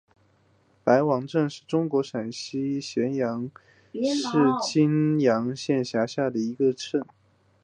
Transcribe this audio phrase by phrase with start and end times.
[0.83, 3.51] 白王镇是中国陕西省咸阳
[3.83, 7.05] 市泾阳县下辖的一个镇。